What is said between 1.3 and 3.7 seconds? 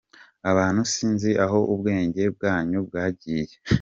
aho ubwenge bwanyu bwagiye.